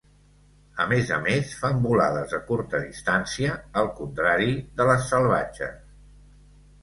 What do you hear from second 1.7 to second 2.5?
volades de